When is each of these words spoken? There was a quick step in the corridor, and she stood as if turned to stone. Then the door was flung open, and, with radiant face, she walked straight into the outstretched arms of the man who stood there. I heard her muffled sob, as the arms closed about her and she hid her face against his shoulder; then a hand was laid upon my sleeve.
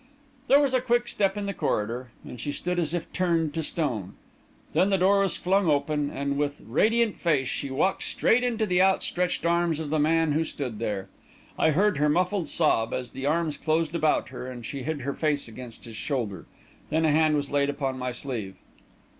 There 0.47 0.59
was 0.59 0.73
a 0.73 0.81
quick 0.81 1.07
step 1.07 1.37
in 1.37 1.45
the 1.45 1.53
corridor, 1.53 2.09
and 2.25 2.39
she 2.41 2.51
stood 2.51 2.79
as 2.79 2.95
if 2.95 3.13
turned 3.13 3.53
to 3.53 3.61
stone. 3.61 4.15
Then 4.71 4.89
the 4.89 4.97
door 4.97 5.19
was 5.19 5.37
flung 5.37 5.67
open, 5.69 6.09
and, 6.09 6.37
with 6.37 6.59
radiant 6.65 7.17
face, 7.19 7.47
she 7.47 7.69
walked 7.69 8.01
straight 8.01 8.43
into 8.43 8.65
the 8.65 8.81
outstretched 8.81 9.45
arms 9.45 9.79
of 9.79 9.91
the 9.91 9.99
man 9.99 10.31
who 10.31 10.43
stood 10.43 10.79
there. 10.79 11.07
I 11.55 11.69
heard 11.69 11.99
her 11.99 12.09
muffled 12.09 12.49
sob, 12.49 12.95
as 12.95 13.11
the 13.11 13.27
arms 13.27 13.57
closed 13.57 13.93
about 13.93 14.29
her 14.29 14.49
and 14.49 14.65
she 14.65 14.81
hid 14.81 15.01
her 15.01 15.13
face 15.13 15.47
against 15.47 15.85
his 15.85 15.97
shoulder; 15.97 16.47
then 16.89 17.05
a 17.05 17.11
hand 17.11 17.35
was 17.35 17.51
laid 17.51 17.69
upon 17.69 17.99
my 17.99 18.11
sleeve. 18.11 18.55